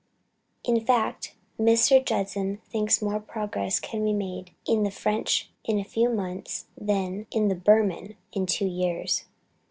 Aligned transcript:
In 0.63 0.83
fact 0.83 1.35
Mr. 1.59 2.03
Judson 2.03 2.57
thinks 2.65 3.03
more 3.03 3.19
progress 3.19 3.79
can 3.79 4.03
be 4.03 4.13
made 4.13 4.49
in 4.65 4.81
the 4.81 4.89
French 4.89 5.51
in 5.63 5.77
a 5.77 5.83
few 5.85 6.09
months, 6.09 6.65
than 6.75 7.27
in 7.29 7.49
the 7.49 7.55
Burman 7.55 8.17
in 8.33 8.47
two 8.47 8.65
years. 8.65 9.25